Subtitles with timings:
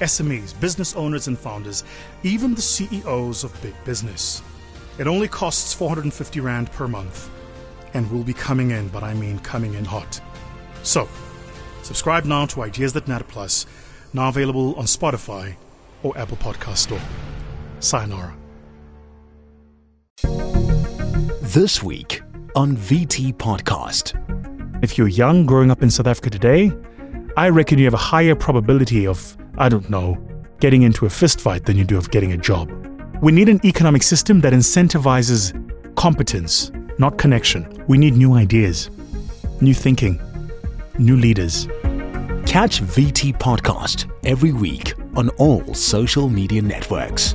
[0.00, 1.84] SMEs, business owners, and founders,
[2.22, 4.42] even the CEOs of big business.
[4.98, 7.30] It only costs 450 Rand per month
[7.94, 10.20] and will be coming in, but I mean coming in hot.
[10.82, 11.08] So,
[11.82, 13.66] subscribe now to Ideas That Matter Plus,
[14.12, 15.54] now available on Spotify
[16.02, 17.00] or Apple Podcast Store.
[17.80, 18.34] Sayonara.
[21.42, 22.22] This week
[22.56, 24.20] on VT Podcast.
[24.82, 26.72] If you're young growing up in South Africa today,
[27.36, 30.16] I reckon you have a higher probability of, I don't know,
[30.60, 32.70] getting into a fistfight than you do of getting a job.
[33.20, 35.52] We need an economic system that incentivizes
[35.96, 37.84] competence, not connection.
[37.88, 38.88] We need new ideas,
[39.60, 40.20] new thinking,
[40.98, 41.66] new leaders.
[42.46, 47.34] Catch VT Podcast every week on all social media networks.